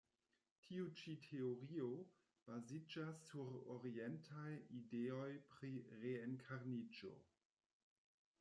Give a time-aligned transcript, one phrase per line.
[0.67, 1.89] Tiu ĉi teorio
[2.47, 5.73] baziĝas sur orientaj ideoj pri
[6.05, 7.13] reenkarniĝo.